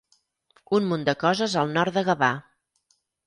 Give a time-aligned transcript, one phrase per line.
[0.77, 2.31] Un munt de coses al nord de Gavà.